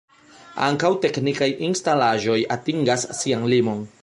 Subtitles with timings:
[0.67, 3.91] Ankaŭ teknikaj instalaĵoj atingas sian limon.